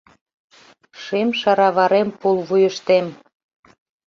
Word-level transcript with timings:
Шем 1.01 1.29
шараварем 1.39 2.07
пулвуйыштем. 2.19 3.05